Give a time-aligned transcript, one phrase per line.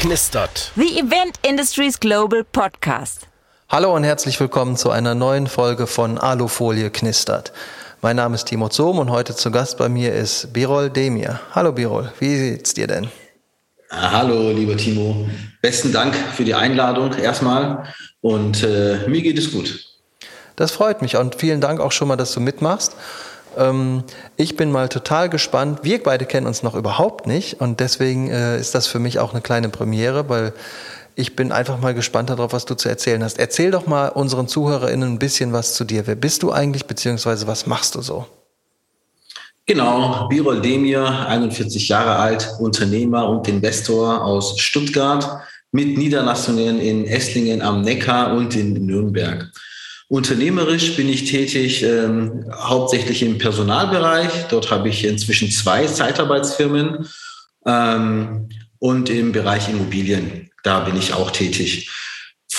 [0.00, 0.72] knistert.
[0.76, 3.26] The Event Industries Global Podcast.
[3.68, 7.52] Hallo und herzlich willkommen zu einer neuen Folge von Alufolie knistert.
[8.00, 11.38] Mein Name ist Timo Zohm und heute zu Gast bei mir ist Birol Demir.
[11.54, 13.08] Hallo Birol, wie geht's dir denn?
[13.90, 15.28] Ah, hallo, lieber Timo.
[15.60, 17.84] Besten Dank für die Einladung erstmal
[18.22, 19.84] und äh, mir geht es gut.
[20.56, 22.96] Das freut mich und vielen Dank auch schon mal, dass du mitmachst.
[23.56, 24.04] Ähm,
[24.36, 25.80] ich bin mal total gespannt.
[25.82, 29.32] Wir beide kennen uns noch überhaupt nicht und deswegen äh, ist das für mich auch
[29.32, 30.52] eine kleine Premiere, weil
[31.16, 33.38] ich bin einfach mal gespannt darauf, was du zu erzählen hast.
[33.38, 36.06] Erzähl doch mal unseren ZuhörerInnen ein bisschen was zu dir.
[36.06, 38.26] Wer bist du eigentlich, beziehungsweise was machst du so?
[39.66, 47.62] Genau, Birol Demir, 41 Jahre alt, Unternehmer und Investor aus Stuttgart mit Niederlassungen in Esslingen
[47.62, 49.50] am Neckar und in Nürnberg.
[50.10, 54.48] Unternehmerisch bin ich tätig, ähm, hauptsächlich im Personalbereich.
[54.48, 57.06] Dort habe ich inzwischen zwei Zeitarbeitsfirmen
[57.64, 58.48] ähm,
[58.80, 60.50] und im Bereich Immobilien.
[60.64, 61.88] Da bin ich auch tätig.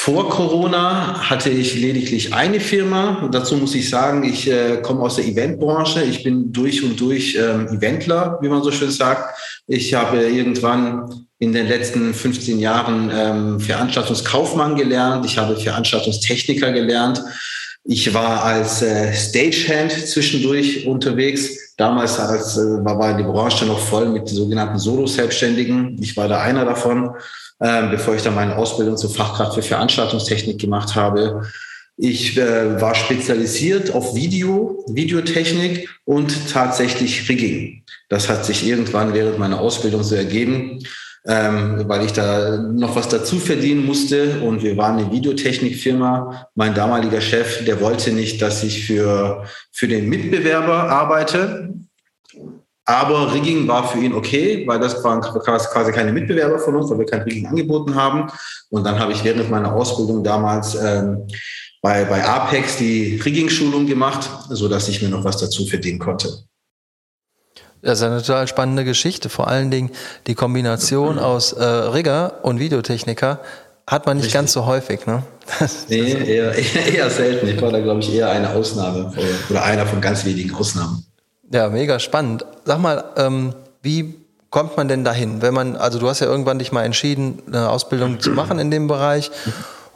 [0.03, 3.29] Vor Corona hatte ich lediglich eine Firma.
[3.31, 6.01] dazu muss ich sagen, ich äh, komme aus der Eventbranche.
[6.01, 9.37] Ich bin durch und durch ähm, Eventler, wie man so schön sagt.
[9.67, 15.23] Ich habe irgendwann in den letzten 15 Jahren ähm, Veranstaltungskaufmann gelernt.
[15.23, 17.21] Ich habe Veranstaltungstechniker gelernt.
[17.83, 21.75] Ich war als äh, Stagehand zwischendurch unterwegs.
[21.77, 25.95] Damals als, äh, war die Branche noch voll mit sogenannten Solo-Selbstständigen.
[26.01, 27.11] Ich war da einer davon
[27.61, 31.43] äh, bevor ich dann meine Ausbildung zur Fachkraft für Veranstaltungstechnik gemacht habe.
[31.95, 37.83] Ich äh, war spezialisiert auf Video, Videotechnik und tatsächlich Rigging.
[38.09, 40.79] Das hat sich irgendwann während meiner Ausbildung so ergeben,
[41.27, 44.41] ähm, weil ich da noch was dazu verdienen musste.
[44.41, 46.47] Und wir waren eine Videotechnikfirma.
[46.55, 51.75] Mein damaliger Chef, der wollte nicht, dass ich für, für den Mitbewerber arbeite.
[52.85, 56.99] Aber Rigging war für ihn okay, weil das waren quasi keine Mitbewerber von uns, weil
[56.99, 58.31] wir kein Rigging angeboten haben.
[58.69, 61.27] Und dann habe ich während meiner Ausbildung damals ähm,
[61.81, 66.43] bei, bei Apex die Rigging-Schulung gemacht, sodass ich mir noch was dazu verdienen konnte.
[67.81, 69.29] Das ist eine total spannende Geschichte.
[69.29, 69.91] Vor allen Dingen
[70.27, 73.39] die Kombination aus äh, Rigger und Videotechniker
[73.87, 74.35] hat man nicht Richtig.
[74.35, 75.23] ganz so häufig, ne?
[75.89, 76.53] nee, eher,
[76.93, 77.47] eher selten.
[77.47, 79.11] Ich war da, glaube ich, eher eine Ausnahme
[79.49, 81.05] oder einer von ganz wenigen Ausnahmen.
[81.53, 82.45] Ja, mega spannend.
[82.65, 84.15] Sag mal, ähm, wie
[84.49, 85.41] kommt man denn dahin?
[85.41, 88.71] Wenn man, also du hast ja irgendwann dich mal entschieden, eine Ausbildung zu machen in
[88.71, 89.31] dem Bereich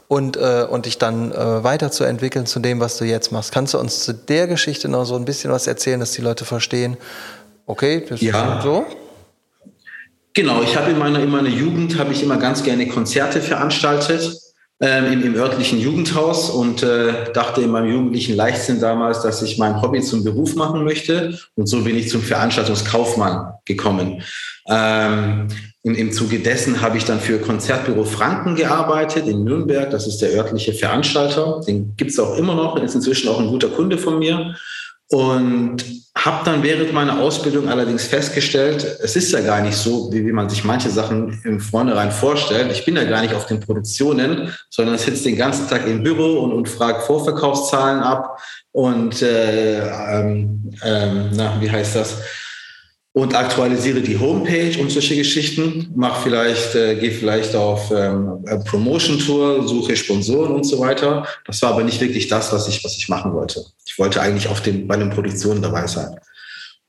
[0.08, 3.52] und, äh, und dich dann äh, weiterzuentwickeln zu dem, was du jetzt machst.
[3.52, 6.44] Kannst du uns zu der Geschichte noch so ein bisschen was erzählen, dass die Leute
[6.44, 6.96] verstehen,
[7.66, 8.58] okay, das ja.
[8.58, 8.84] ist so?
[10.34, 14.45] Genau, ich habe in meiner, in meiner Jugend habe ich immer ganz gerne Konzerte veranstaltet
[14.80, 19.56] ähm, im, im, örtlichen Jugendhaus und äh, dachte in meinem jugendlichen Leichtsinn damals, dass ich
[19.56, 21.38] mein Hobby zum Beruf machen möchte.
[21.54, 24.22] Und so bin ich zum Veranstaltungskaufmann gekommen.
[24.68, 25.48] Ähm,
[25.82, 29.88] im, Im Zuge dessen habe ich dann für Konzertbüro Franken gearbeitet in Nürnberg.
[29.90, 31.60] Das ist der örtliche Veranstalter.
[31.66, 32.76] Den gibt's auch immer noch.
[32.76, 34.56] ist inzwischen auch ein guter Kunde von mir.
[35.08, 35.84] Und
[36.16, 40.32] habe dann während meiner Ausbildung allerdings festgestellt, es ist ja gar nicht so, wie, wie
[40.32, 42.72] man sich manche Sachen im Vornherein vorstellt.
[42.72, 46.40] Ich bin ja gar nicht auf den Produktionen, sondern sitze den ganzen Tag im Büro
[46.40, 48.40] und, und frage Vorverkaufszahlen ab
[48.72, 52.16] und äh, ähm, ähm, na, wie heißt das?
[53.16, 55.90] Und aktualisiere die Homepage und solche Geschichten.
[55.96, 61.26] Mach vielleicht, äh, gehe vielleicht auf ähm, Promotion Tour, suche Sponsoren und so weiter.
[61.46, 63.64] Das war aber nicht wirklich das, was ich, was ich machen wollte.
[63.86, 66.20] Ich wollte eigentlich auf den, bei den Produktionen dabei sein.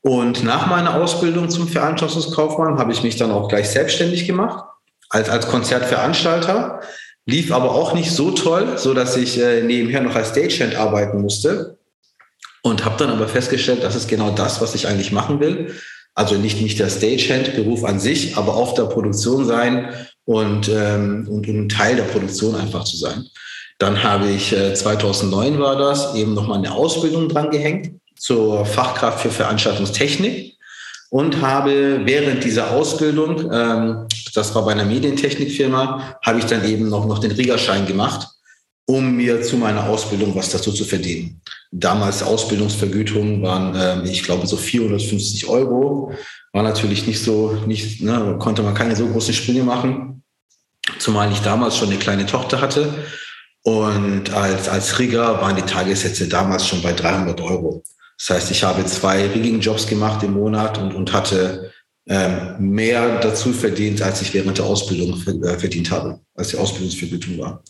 [0.02, 4.66] Und nach meiner Ausbildung zum Veranstaltungskaufmann habe ich mich dann auch gleich selbstständig gemacht
[5.08, 6.80] als, als Konzertveranstalter.
[7.24, 11.22] Lief aber auch nicht so toll, so dass ich äh, nebenher noch als Stagehand arbeiten
[11.22, 11.78] musste.
[12.60, 15.74] Und habe dann aber festgestellt, das ist genau das, was ich eigentlich machen will.
[16.18, 21.46] Also nicht, nicht der Stagehand-Beruf an sich, aber auf der Produktion sein und, ähm, und
[21.46, 23.24] ein Teil der Produktion einfach zu sein.
[23.78, 29.20] Dann habe ich, äh, 2009 war das, eben nochmal eine Ausbildung dran gehängt zur Fachkraft
[29.20, 30.56] für Veranstaltungstechnik
[31.10, 36.88] und habe während dieser Ausbildung, ähm, das war bei einer Medientechnikfirma, habe ich dann eben
[36.88, 38.26] noch, noch den Riggerschein gemacht
[38.88, 41.40] um mir zu meiner Ausbildung was dazu zu verdienen.
[41.70, 46.12] Damals Ausbildungsvergütungen waren, äh, ich glaube, so 450 Euro.
[46.52, 50.22] War natürlich nicht so, nicht, ne, konnte man keine so großen Sprünge machen.
[50.98, 52.92] Zumal ich damals schon eine kleine Tochter hatte.
[53.62, 57.82] Und als, als Rigger waren die Tagessätze damals schon bei 300 Euro.
[58.16, 61.70] Das heißt, ich habe zwei Rigging-Jobs gemacht im Monat und, und hatte
[62.08, 67.38] ähm, mehr dazu verdient, als ich während der Ausbildung äh, verdient habe, als die Ausbildungsvergütung
[67.38, 67.62] war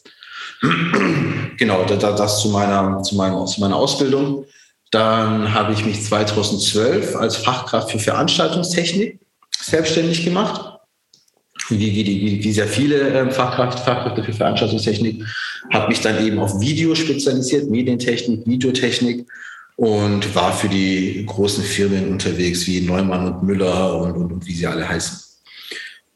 [1.56, 4.44] genau, das zu meiner, zu, meiner, zu meiner Ausbildung.
[4.90, 9.20] Dann habe ich mich 2012 als Fachkraft für Veranstaltungstechnik
[9.60, 10.78] selbstständig gemacht.
[11.68, 15.24] wie, wie, wie, sehr viele ähm, Fachkräfte, Fachkräfte für Veranstaltungstechnik,
[15.72, 19.26] habe mich dann eben auf Video spezialisiert, Medientechnik, Videotechnik
[19.76, 24.54] und war für die großen Firmen unterwegs wie Neumann und Müller und, und, und wie
[24.54, 25.18] sie alle heißen.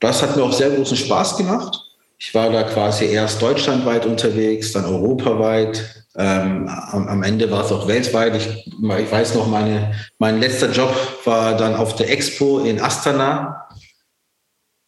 [0.00, 1.78] Das hat mir auch sehr großen Spaß gemacht.
[2.24, 6.06] Ich war da quasi erst deutschlandweit unterwegs, dann europaweit.
[6.14, 8.36] Ähm, am, am, Ende war es auch weltweit.
[8.36, 13.66] Ich, ich weiß noch, meine, mein letzter Job war dann auf der Expo in Astana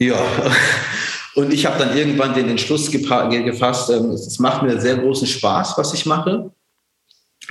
[0.00, 0.20] ja,
[1.34, 5.74] und ich habe dann irgendwann den Entschluss gefasst, ähm, es macht mir sehr großen Spaß,
[5.76, 6.50] was ich mache.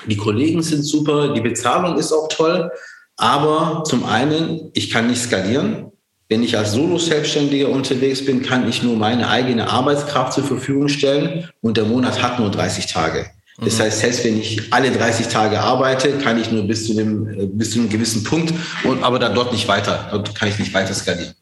[0.07, 2.71] Die Kollegen sind super, die Bezahlung ist auch toll,
[3.15, 5.92] aber zum einen, ich kann nicht skalieren.
[6.29, 11.49] Wenn ich als Solo-Selbstständiger unterwegs bin, kann ich nur meine eigene Arbeitskraft zur Verfügung stellen
[11.61, 13.25] und der Monat hat nur 30 Tage.
[13.61, 13.83] Das mhm.
[13.83, 17.45] heißt, selbst wenn ich alle 30 Tage arbeite, kann ich nur bis zu einem, äh,
[17.45, 18.53] bis zu einem gewissen Punkt,
[18.83, 21.33] und, aber dann dort nicht weiter, dort kann ich nicht weiter skalieren.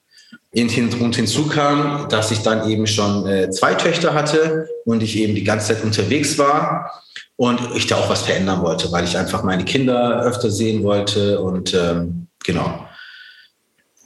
[0.53, 5.33] Und hinzu kam, dass ich dann eben schon äh, zwei Töchter hatte und ich eben
[5.33, 6.91] die ganze Zeit unterwegs war
[7.37, 11.39] und ich da auch was verändern wollte, weil ich einfach meine Kinder öfter sehen wollte
[11.39, 12.85] und ähm, genau.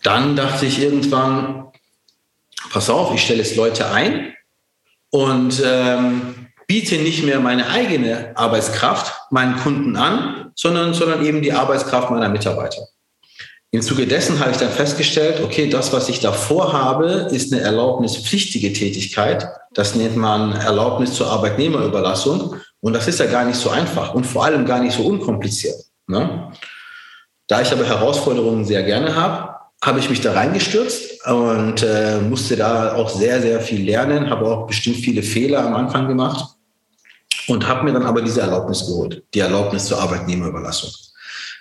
[0.06, 1.72] Dann dachte ich irgendwann,
[2.69, 4.36] pass auf, ich stelle jetzt Leute ein
[5.10, 11.54] und ähm, biete nicht mehr meine eigene Arbeitskraft meinen Kunden an, sondern, sondern eben die
[11.54, 12.84] Arbeitskraft meiner Mitarbeiter.
[13.72, 17.63] Im Zuge dessen habe ich dann festgestellt, okay, das, was ich davor habe, ist eine
[17.63, 19.48] erlaubnispflichtige Tätigkeit.
[19.74, 22.57] Das nennt man Erlaubnis zur Arbeitnehmerüberlassung.
[22.80, 25.75] Und das ist ja gar nicht so einfach und vor allem gar nicht so unkompliziert.
[26.06, 26.52] Ne?
[27.48, 32.56] Da ich aber Herausforderungen sehr gerne habe, habe ich mich da reingestürzt und äh, musste
[32.56, 36.56] da auch sehr, sehr viel lernen, habe auch bestimmt viele Fehler am Anfang gemacht
[37.48, 40.89] und habe mir dann aber diese Erlaubnis geholt, die Erlaubnis zur Arbeitnehmerüberlassung.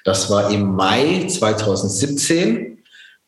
[0.05, 2.79] Das war im Mai 2017.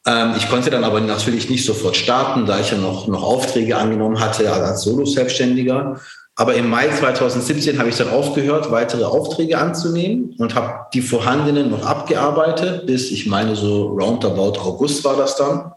[0.06, 3.77] Ähm, ich konnte dann aber natürlich nicht sofort starten, da ich ja noch, noch Aufträge
[3.77, 6.00] angenommen hatte als Solo-Selbstständiger.
[6.38, 11.71] Aber im Mai 2017 habe ich dann aufgehört, weitere Aufträge anzunehmen und habe die vorhandenen
[11.71, 15.73] noch abgearbeitet, bis ich meine so roundabout August war das dann.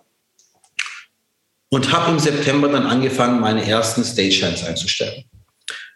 [1.69, 5.23] Und habe im September dann angefangen, meine ersten Stagehands einzustellen.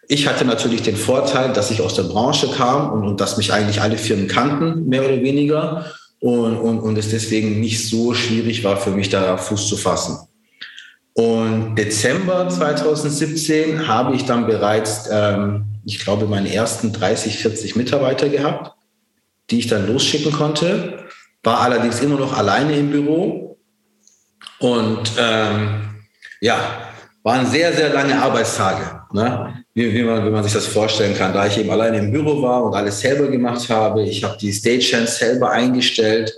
[0.08, 3.52] Ich hatte natürlich den Vorteil, dass ich aus der Branche kam und, und dass mich
[3.52, 5.92] eigentlich alle Firmen kannten, mehr oder weniger.
[6.22, 10.20] Und, und, und es deswegen nicht so schwierig war für mich, da Fuß zu fassen.
[11.14, 18.30] Und Dezember 2017 habe ich dann bereits, ähm, ich glaube, meine ersten 30, 40 Mitarbeiter
[18.30, 18.76] gehabt,
[19.50, 21.06] die ich dann losschicken konnte.
[21.44, 23.58] War allerdings immer noch alleine im Büro.
[24.60, 25.82] Und ähm,
[26.42, 26.58] ja,
[27.22, 29.02] waren sehr, sehr lange Arbeitstage.
[29.12, 29.64] Ne?
[29.74, 31.34] wie, wie, man, wie man sich das vorstellen kann.
[31.34, 34.54] Da ich eben alleine im Büro war und alles selber gemacht habe, ich habe die
[34.54, 36.34] Stagehands selber eingestellt,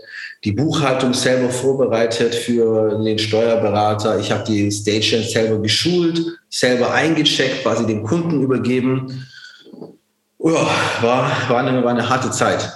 [0.45, 4.19] die Buchhaltung selber vorbereitet für den Steuerberater.
[4.19, 6.21] Ich habe die Stagehands selber geschult,
[6.51, 9.25] selber eingecheckt, quasi dem Kunden übergeben.
[10.37, 10.69] Ja,
[11.01, 12.71] war, war, eine, war eine harte Zeit.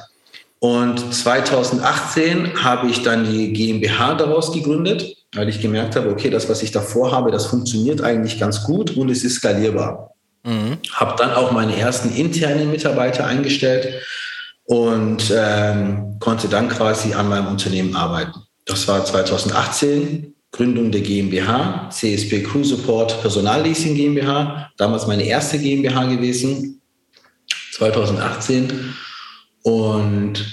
[0.57, 6.49] Und 2018 habe ich dann die GmbH daraus gegründet, weil ich gemerkt habe, okay, das,
[6.49, 10.15] was ich davor habe, das funktioniert eigentlich ganz gut und es ist skalierbar.
[10.43, 10.79] Mhm.
[10.91, 14.01] Habe dann auch meine ersten internen Mitarbeiter eingestellt
[14.69, 18.39] und ähm, konnte dann quasi an meinem Unternehmen arbeiten.
[18.65, 26.05] Das war 2018, Gründung der GmbH, CSP Crew Support Personalleasing GmbH, damals meine erste GmbH
[26.05, 26.81] gewesen,
[27.73, 28.93] 2018.
[29.63, 30.45] Und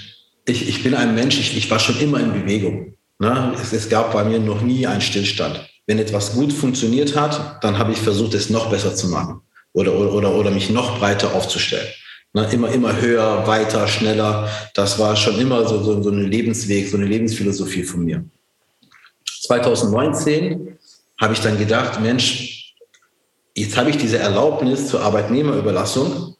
[0.47, 2.95] ich, ich bin ein Mensch, ich, ich war schon immer in Bewegung.
[3.19, 3.53] Ne?
[3.61, 5.63] Es, es gab bei mir noch nie einen Stillstand.
[5.85, 9.41] Wenn etwas gut funktioniert hat, dann habe ich versucht, es noch besser zu machen
[9.73, 11.87] oder, oder, oder mich noch breiter aufzustellen.
[12.33, 14.49] Ne, immer, immer höher, weiter, schneller.
[14.73, 18.25] Das war schon immer so, so, so ein Lebensweg, so eine Lebensphilosophie von mir.
[19.41, 20.77] 2019
[21.19, 22.75] habe ich dann gedacht, Mensch,
[23.55, 26.35] jetzt habe ich diese Erlaubnis zur Arbeitnehmerüberlassung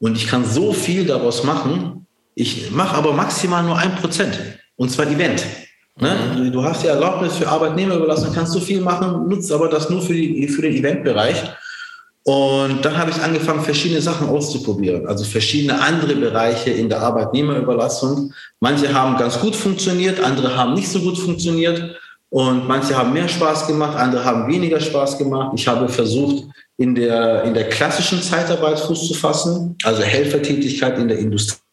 [0.00, 2.06] und ich kann so viel daraus machen.
[2.34, 4.38] Ich mache aber maximal nur ein Prozent
[4.76, 5.44] und zwar Event.
[6.00, 6.16] Ne?
[6.36, 6.52] Mhm.
[6.52, 10.12] Du hast die Erlaubnis für Arbeitnehmerüberlassung, kannst so viel machen, nutzt aber das nur für,
[10.12, 11.42] die, für den Eventbereich.
[12.28, 18.34] Und dann habe ich angefangen, verschiedene Sachen auszuprobieren, also verschiedene andere Bereiche in der Arbeitnehmerüberlassung.
[18.60, 23.28] Manche haben ganz gut funktioniert, andere haben nicht so gut funktioniert und manche haben mehr
[23.28, 25.52] Spaß gemacht, andere haben weniger Spaß gemacht.
[25.54, 26.44] Ich habe versucht,
[26.76, 31.67] in der, in der klassischen Zeitarbeit Fuß zu fassen, also Helfertätigkeit in der Industrie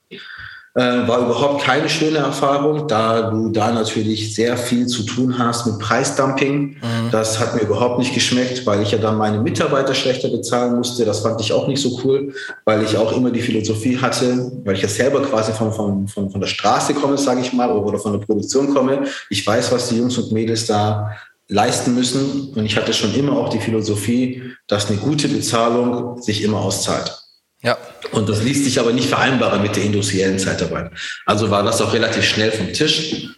[0.82, 5.80] war überhaupt keine schöne Erfahrung, da du da natürlich sehr viel zu tun hast mit
[5.80, 6.62] Preisdumping.
[6.62, 7.12] Mhm.
[7.12, 11.06] Das hat mir überhaupt nicht geschmeckt, weil ich ja dann meine Mitarbeiter schlechter bezahlen musste.
[11.06, 12.34] Das fand ich auch nicht so cool,
[12.66, 16.30] weil ich auch immer die Philosophie hatte, weil ich ja selber quasi von, von, von,
[16.30, 19.06] von der Straße komme, sage ich mal, oder von der Produktion komme.
[19.30, 21.12] Ich weiß, was die Jungs und Mädels da
[21.48, 22.50] leisten müssen.
[22.54, 27.25] Und ich hatte schon immer auch die Philosophie, dass eine gute Bezahlung sich immer auszahlt.
[27.66, 27.78] Ja.
[28.12, 30.92] Und das ließ sich aber nicht vereinbaren mit der industriellen Zeitarbeit.
[31.26, 33.30] Also war das auch relativ schnell vom Tisch.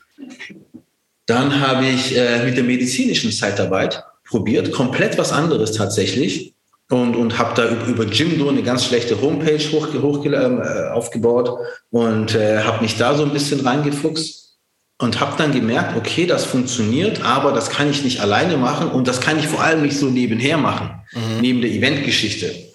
[1.25, 6.53] Dann habe ich äh, mit der medizinischen Zeitarbeit probiert, komplett was anderes tatsächlich.
[6.89, 11.51] Und, und habe da über Jimdo eine ganz schlechte Homepage hoch, hoch, äh, aufgebaut
[11.89, 14.57] und äh, habe mich da so ein bisschen reingefuchst
[14.97, 19.07] und habe dann gemerkt, okay, das funktioniert, aber das kann ich nicht alleine machen und
[19.07, 21.41] das kann ich vor allem nicht so nebenher machen, mhm.
[21.41, 22.66] neben der Eventgeschichte.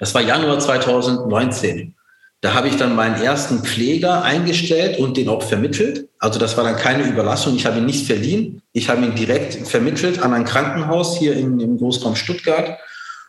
[0.00, 1.94] Das war Januar 2019.
[2.40, 6.08] Da habe ich dann meinen ersten Pfleger eingestellt und den auch vermittelt.
[6.18, 7.54] Also das war dann keine Überlassung.
[7.54, 8.62] Ich habe ihn nicht verliehen.
[8.72, 12.78] Ich habe ihn direkt vermittelt an ein Krankenhaus hier in, im Großraum Stuttgart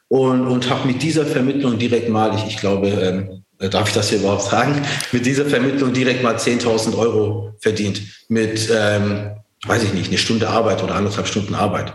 [0.08, 4.10] und, und habe mit dieser Vermittlung direkt mal, ich, ich glaube, ähm, darf ich das
[4.10, 8.02] hier überhaupt sagen, mit dieser Vermittlung direkt mal 10.000 Euro verdient.
[8.30, 9.32] Mit, ähm,
[9.68, 11.94] weiß ich nicht, eine Stunde Arbeit oder anderthalb Stunden Arbeit.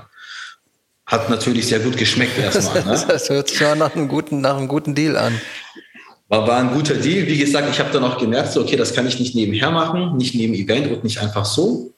[1.06, 2.82] Hat natürlich sehr gut geschmeckt erstmal.
[2.84, 3.04] Ne?
[3.06, 5.40] Das hört sich ja nach einem guten, nach einem guten Deal an.
[6.28, 7.26] War, war ein guter Deal.
[7.26, 10.16] Wie gesagt, ich habe dann auch gemerkt, so, okay, das kann ich nicht nebenher machen,
[10.16, 11.92] nicht neben Event und nicht einfach so.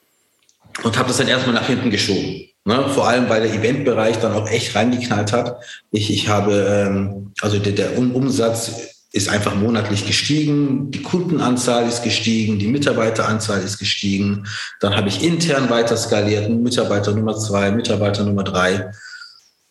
[0.83, 2.45] Und habe das dann erstmal nach hinten geschoben.
[2.65, 2.87] Ne?
[2.93, 5.63] Vor allem, weil der Eventbereich dann auch echt reingeknallt hat.
[5.91, 8.71] Ich, ich habe, ähm, also der, der Umsatz
[9.11, 14.45] ist einfach monatlich gestiegen, die Kundenanzahl ist gestiegen, die Mitarbeiteranzahl ist gestiegen.
[14.81, 18.91] Dann habe ich intern weiter skaliert, Mitarbeiter Nummer zwei, Mitarbeiter Nummer drei.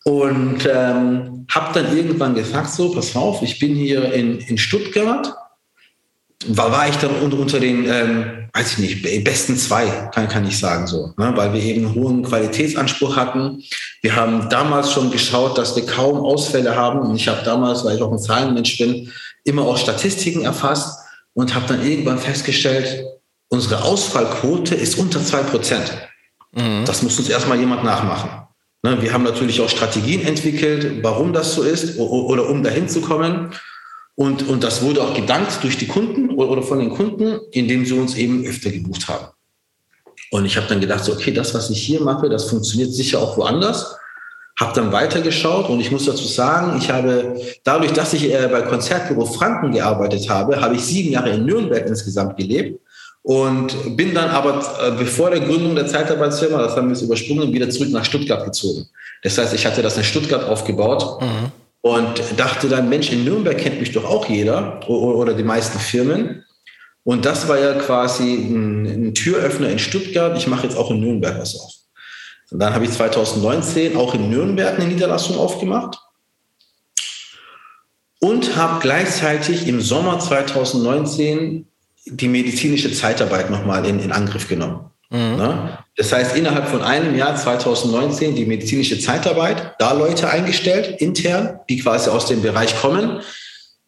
[0.03, 5.33] Und ähm, habe dann irgendwann gesagt, so, pass auf, ich bin hier in, in Stuttgart.
[6.47, 10.57] War, war ich dann unter, den, ähm, weiß ich nicht, besten zwei, kann, kann ich
[10.57, 11.33] sagen so, ne?
[11.35, 13.61] weil wir eben einen hohen Qualitätsanspruch hatten.
[14.01, 16.99] Wir haben damals schon geschaut, dass wir kaum Ausfälle haben.
[16.99, 19.11] Und ich habe damals, weil ich auch ein Zahlenmensch bin,
[19.43, 20.99] immer auch Statistiken erfasst
[21.33, 23.05] und habe dann irgendwann festgestellt,
[23.49, 25.91] unsere Ausfallquote ist unter zwei Prozent.
[26.53, 26.85] Mhm.
[26.85, 28.47] Das muss uns erstmal jemand nachmachen.
[28.81, 33.01] Ne, wir haben natürlich auch Strategien entwickelt, warum das so ist oder um dahin zu
[33.01, 33.53] kommen.
[34.15, 37.93] Und, und das wurde auch gedankt durch die Kunden oder von den Kunden, indem sie
[37.93, 39.27] uns eben öfter gebucht haben.
[40.31, 43.19] Und ich habe dann gedacht, so, okay, das, was ich hier mache, das funktioniert sicher
[43.19, 43.95] auch woanders.
[44.59, 48.61] Habe dann weitergeschaut und ich muss dazu sagen, ich habe dadurch, dass ich äh, bei
[48.61, 52.79] Konzertbüro Franken gearbeitet habe, habe ich sieben Jahre in Nürnberg insgesamt gelebt
[53.21, 57.53] und bin dann aber äh, bevor der Gründung der Zeitarbeitsfirma, das haben wir jetzt übersprungen,
[57.53, 58.87] wieder zurück nach Stuttgart gezogen.
[59.23, 61.51] Das heißt, ich hatte das in Stuttgart aufgebaut mhm.
[61.81, 66.43] und dachte dann, Mensch, in Nürnberg kennt mich doch auch jeder oder die meisten Firmen.
[67.03, 70.37] Und das war ja quasi ein, ein Türöffner in Stuttgart.
[70.37, 71.71] Ich mache jetzt auch in Nürnberg was auf.
[72.51, 75.99] Und dann habe ich 2019 auch in Nürnberg eine Niederlassung aufgemacht
[78.19, 81.67] und habe gleichzeitig im Sommer 2019
[82.05, 84.89] die medizinische Zeitarbeit nochmal in, in Angriff genommen.
[85.09, 85.37] Mhm.
[85.37, 85.77] Ne?
[85.95, 91.79] Das heißt, innerhalb von einem Jahr 2019 die medizinische Zeitarbeit, da Leute eingestellt, intern, die
[91.79, 93.21] quasi aus dem Bereich kommen,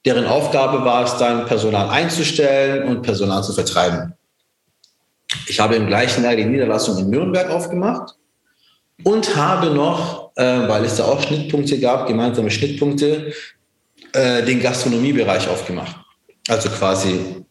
[0.05, 4.13] deren Aufgabe war es dann, Personal einzustellen und Personal zu vertreiben.
[5.47, 8.15] Ich habe im gleichen Jahr die Niederlassung in Nürnberg aufgemacht
[9.03, 13.33] und habe noch, äh, weil es da auch Schnittpunkte gab, gemeinsame Schnittpunkte,
[14.13, 15.95] äh, den Gastronomiebereich aufgemacht.
[16.47, 17.45] Also quasi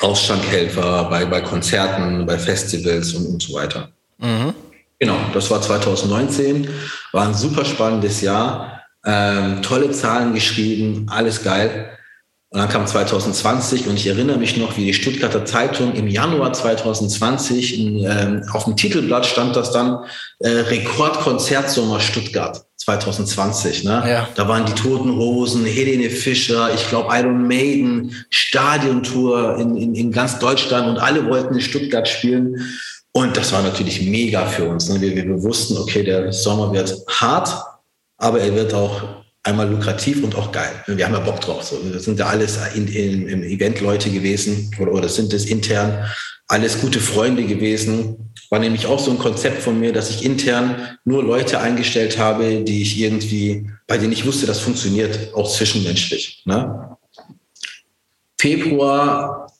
[0.00, 3.90] Ausschankhelfer bei, bei Konzerten, bei Festivals und, und so weiter.
[4.18, 4.54] Mhm.
[4.98, 6.68] Genau, das war 2019,
[7.12, 11.90] war ein super spannendes Jahr, ähm, tolle Zahlen geschrieben, alles geil.
[12.52, 16.52] Und dann kam 2020 und ich erinnere mich noch, wie die Stuttgarter Zeitung im Januar
[16.52, 20.04] 2020 ähm, auf dem Titelblatt stand das dann
[20.40, 23.84] äh, Rekordkonzertsommer Stuttgart 2020.
[23.84, 24.02] Ne?
[24.04, 24.28] Ja.
[24.34, 30.10] Da waren die Toten Hosen, Helene Fischer, ich glaube Iron Maiden, Stadiontour in, in, in
[30.10, 32.56] ganz Deutschland und alle wollten in Stuttgart spielen.
[33.12, 34.88] Und das war natürlich mega für uns.
[34.88, 35.00] Ne?
[35.00, 37.62] Wir, wir wussten, okay, der Sommer wird hart,
[38.18, 40.72] aber er wird auch einmal lukrativ und auch geil.
[40.86, 41.64] Wir haben ja Bock drauf.
[41.64, 41.78] So.
[41.92, 46.06] Das sind ja alles in, in, im Event Leute gewesen oder, oder sind es intern
[46.50, 48.32] alles gute Freunde gewesen.
[48.50, 52.64] War nämlich auch so ein Konzept von mir, dass ich intern nur Leute eingestellt habe,
[52.64, 56.42] die ich irgendwie, bei denen ich wusste, das funktioniert, auch zwischenmenschlich.
[56.46, 56.96] Ne?
[58.38, 59.52] Februar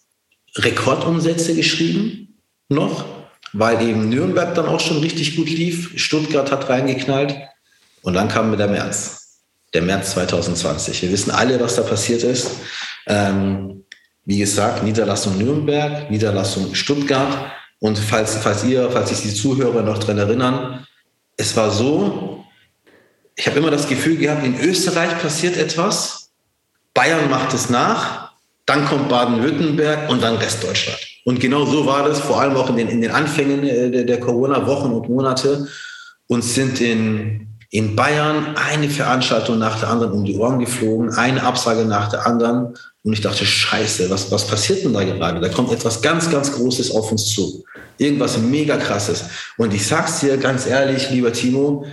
[0.56, 3.04] Rekordumsätze geschrieben noch,
[3.52, 5.92] weil eben Nürnberg dann auch schon richtig gut lief.
[5.96, 7.36] Stuttgart hat reingeknallt
[8.02, 9.19] und dann kam mit der März
[9.74, 11.02] der März 2020.
[11.02, 12.50] Wir wissen alle, was da passiert ist.
[13.06, 13.84] Ähm,
[14.24, 17.52] wie gesagt, Niederlassung Nürnberg, Niederlassung Stuttgart.
[17.78, 20.86] Und falls, falls ihr, falls sich die Zuhörer noch dran erinnern,
[21.36, 22.44] es war so,
[23.34, 26.30] ich habe immer das Gefühl gehabt, in Österreich passiert etwas,
[26.92, 28.32] Bayern macht es nach,
[28.66, 31.00] dann kommt Baden-Württemberg und dann Restdeutschland.
[31.24, 34.04] Und genau so war das, vor allem auch in den, in den Anfängen äh, der,
[34.04, 35.68] der Corona-Wochen und Monate.
[36.26, 41.42] Uns sind in, in Bayern eine Veranstaltung nach der anderen um die Ohren geflogen, eine
[41.42, 42.74] Absage nach der anderen.
[43.02, 45.40] Und ich dachte, scheiße, was, was passiert denn da gerade?
[45.40, 47.64] Da kommt etwas ganz, ganz Großes auf uns zu.
[47.96, 49.24] Irgendwas mega krasses.
[49.56, 51.86] Und ich sag's dir ganz ehrlich, lieber Timo,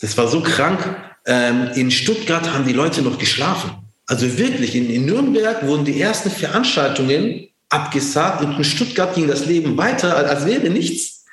[0.00, 0.80] das war so krank.
[1.26, 3.72] Ähm, in Stuttgart haben die Leute noch geschlafen.
[4.06, 9.44] Also wirklich, in, in Nürnberg wurden die ersten Veranstaltungen abgesagt und in Stuttgart ging das
[9.44, 11.24] Leben weiter, als wäre nichts.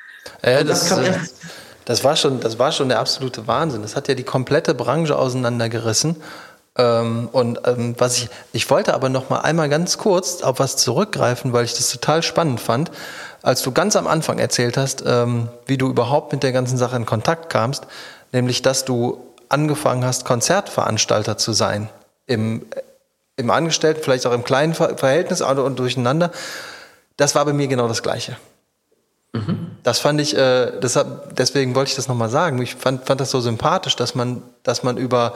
[0.43, 1.17] Ja, das, das, äh,
[1.87, 3.81] das, war schon, das war schon der absolute Wahnsinn.
[3.81, 6.17] Das hat ja die komplette Branche auseinandergerissen.
[6.77, 10.75] Ähm, und ähm, was ich, ich wollte aber noch mal einmal ganz kurz auf was
[10.75, 12.91] zurückgreifen, weil ich das total spannend fand,
[13.41, 16.97] als du ganz am Anfang erzählt hast, ähm, wie du überhaupt mit der ganzen Sache
[16.97, 17.87] in Kontakt kamst,
[18.33, 21.87] nämlich dass du angefangen hast, Konzertveranstalter zu sein
[22.25, 22.65] im,
[23.37, 26.31] im Angestellten, vielleicht auch im kleinen Verhältnis und durcheinander.
[27.15, 28.35] Das war bei mir genau das Gleiche.
[29.31, 29.66] Mhm.
[29.87, 32.61] Das fand ich, äh, deshalb, deswegen wollte ich das nochmal sagen.
[32.61, 35.33] Ich fand, fand das so sympathisch, dass man, dass man über,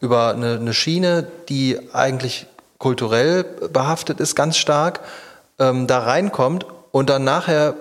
[0.00, 2.46] über eine, eine Schiene, die eigentlich
[2.78, 4.98] kulturell behaftet ist, ganz stark,
[5.60, 7.74] ähm, da reinkommt und dann nachher,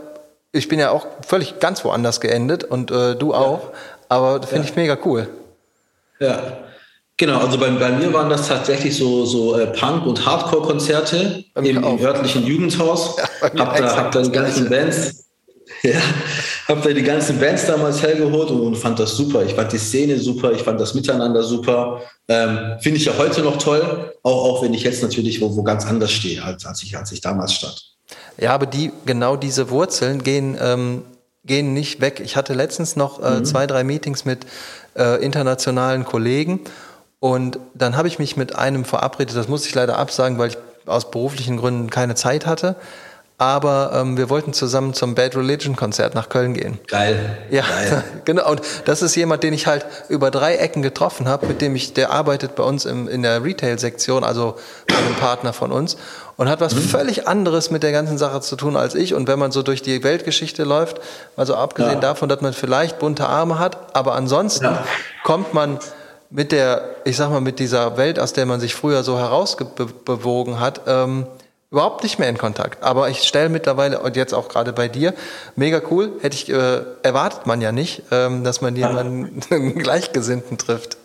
[0.51, 3.80] ich bin ja auch völlig ganz woanders geendet und äh, du auch, ja.
[4.10, 4.70] aber finde ja.
[4.70, 5.28] ich mega cool.
[6.20, 6.38] Ja.
[7.18, 11.66] Genau, also bei, bei mir waren das tatsächlich so, so äh, Punk- und Hardcore-Konzerte im,
[11.66, 13.18] im, örtlichen Jugendhaus.
[13.18, 15.21] Ja, hab da, hab da die ganzen Bands,
[15.84, 16.00] ja,
[16.68, 19.44] hab da die ganzen Bands damals hergeholt und, und, fand das super.
[19.44, 22.02] Ich fand die Szene super, ich fand das Miteinander super.
[22.28, 25.64] Ähm, Finde ich ja heute noch toll, auch, auch wenn ich jetzt natürlich wo, wo
[25.64, 27.96] ganz anders stehe, als, als, ich, als ich damals stand.
[28.38, 31.04] Ja, aber die, genau diese Wurzeln gehen, ähm,
[31.44, 32.22] gehen nicht weg.
[32.24, 33.46] Ich hatte letztens noch äh, mhm.
[33.46, 34.46] zwei, drei Meetings mit
[34.96, 36.62] äh, internationalen Kollegen
[37.22, 40.58] und dann habe ich mich mit einem verabredet, das musste ich leider absagen, weil ich
[40.88, 42.76] aus beruflichen Gründen keine Zeit hatte.
[43.41, 46.77] Aber ähm, wir wollten zusammen zum Bad Religion Konzert nach Köln gehen.
[46.86, 47.39] Geil.
[47.49, 48.04] Ja, Geil.
[48.25, 48.47] genau.
[48.51, 51.93] Und das ist jemand, den ich halt über drei Ecken getroffen habe, mit dem ich,
[51.93, 55.97] der arbeitet bei uns im, in der Retail-Sektion, also bei einem Partner von uns
[56.38, 56.82] und hat was mhm.
[56.82, 59.15] völlig anderes mit der ganzen Sache zu tun als ich.
[59.15, 61.01] Und wenn man so durch die Weltgeschichte läuft,
[61.36, 61.99] also abgesehen ja.
[61.99, 64.84] davon, dass man vielleicht bunte Arme hat, aber ansonsten ja.
[65.23, 65.80] kommt man
[66.30, 70.60] mit der, ich sag mal, mit dieser Welt, aus der man sich früher so herausbewogen
[70.60, 71.25] hat, ähm,
[71.71, 72.84] überhaupt nicht mehr in Kontakt.
[72.84, 75.13] Aber ich stelle mittlerweile, und jetzt auch gerade bei dir,
[75.55, 79.39] mega cool, hätte ich, äh, erwartet man ja nicht, ähm, dass man jemanden,
[79.79, 80.97] Gleichgesinnten trifft.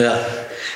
[0.00, 0.18] Ja.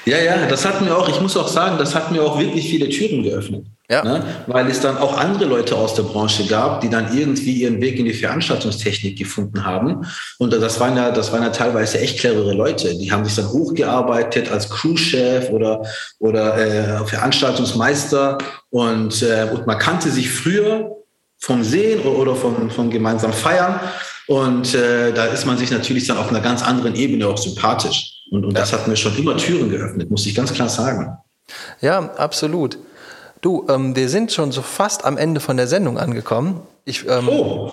[0.04, 2.68] ja, ja, das hat mir auch, ich muss auch sagen, das hat mir auch wirklich
[2.68, 3.66] viele Türen geöffnet.
[3.90, 4.02] Ja.
[4.02, 4.24] Ne?
[4.46, 7.98] Weil es dann auch andere Leute aus der Branche gab, die dann irgendwie ihren Weg
[7.98, 10.06] in die Veranstaltungstechnik gefunden haben.
[10.38, 12.96] Und das waren ja, das waren ja teilweise echt clevere Leute.
[12.96, 15.82] Die haben sich dann hochgearbeitet als Crewchef oder,
[16.18, 18.38] oder äh, Veranstaltungsmeister.
[18.70, 20.90] Und, äh, und man kannte sich früher
[21.38, 23.80] vom Sehen oder vom, vom gemeinsamen Feiern.
[24.26, 28.13] Und äh, da ist man sich natürlich dann auf einer ganz anderen Ebene auch sympathisch.
[28.30, 28.60] Und, und ja.
[28.60, 31.16] das hat mir schon immer Türen geöffnet, muss ich ganz klar sagen.
[31.80, 32.78] Ja, absolut.
[33.40, 36.62] Du, ähm, wir sind schon so fast am Ende von der Sendung angekommen.
[36.87, 37.72] Ich, ähm, oh.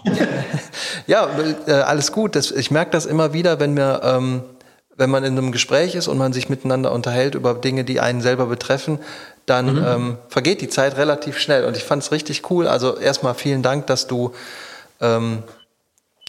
[1.07, 1.29] ja,
[1.65, 2.35] äh, alles gut.
[2.35, 4.41] Das, ich merke das immer wieder, wenn wir, ähm,
[4.97, 8.21] wenn man in einem Gespräch ist und man sich miteinander unterhält über Dinge, die einen
[8.21, 8.99] selber betreffen,
[9.45, 9.85] dann mhm.
[9.85, 11.65] ähm, vergeht die Zeit relativ schnell.
[11.65, 12.67] Und ich fand es richtig cool.
[12.67, 14.33] Also erstmal vielen Dank, dass du,
[14.99, 15.43] ähm,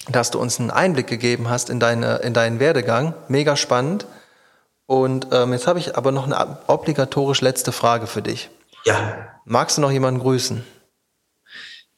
[0.08, 3.14] dass du uns einen Einblick gegeben hast in, deine, in deinen Werdegang.
[3.28, 4.06] Mega spannend.
[4.86, 8.50] Und ähm, jetzt habe ich aber noch eine obligatorisch letzte Frage für dich.
[8.84, 9.28] Ja.
[9.44, 10.64] Magst du noch jemanden grüßen?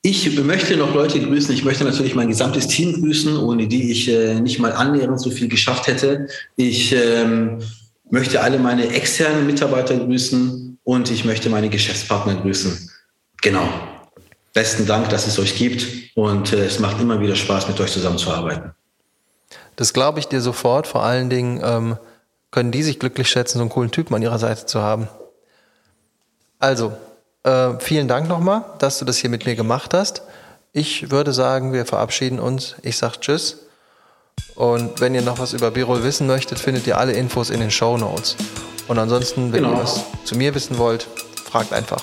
[0.02, 1.54] Ich möchte noch Leute grüßen.
[1.54, 5.30] Ich möchte natürlich mein gesamtes Team grüßen, ohne die ich äh, nicht mal annähernd so
[5.30, 6.28] viel geschafft hätte.
[6.56, 7.62] Ich ähm,
[8.10, 12.90] möchte alle meine externen Mitarbeiter grüßen und ich möchte meine Geschäftspartner grüßen.
[13.40, 13.66] Genau.
[14.54, 17.92] Besten Dank, dass es euch gibt und äh, es macht immer wieder Spaß, mit euch
[17.92, 18.72] zusammenzuarbeiten.
[19.76, 20.86] Das glaube ich dir sofort.
[20.86, 21.98] Vor allen Dingen ähm,
[22.52, 25.08] können die sich glücklich schätzen, so einen coolen Typen an ihrer Seite zu haben.
[26.60, 26.92] Also,
[27.42, 30.22] äh, vielen Dank nochmal, dass du das hier mit mir gemacht hast.
[30.72, 32.76] Ich würde sagen, wir verabschieden uns.
[32.82, 33.58] Ich sage Tschüss.
[34.54, 37.72] Und wenn ihr noch was über Birol wissen möchtet, findet ihr alle Infos in den
[37.72, 38.36] Show Notes.
[38.86, 39.76] Und ansonsten, wenn genau.
[39.76, 41.08] ihr was zu mir wissen wollt,
[41.44, 42.02] fragt einfach.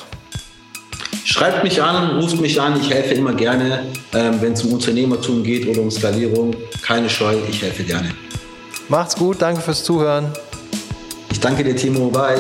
[1.32, 5.44] Schreibt mich an, ruft mich an, ich helfe immer gerne, ähm, wenn es um Unternehmertum
[5.44, 6.54] geht oder um Skalierung.
[6.82, 8.10] Keine Scheu, ich helfe gerne.
[8.90, 10.26] Macht's gut, danke fürs Zuhören.
[11.32, 12.10] Ich danke dir, Timo.
[12.10, 12.36] Bye.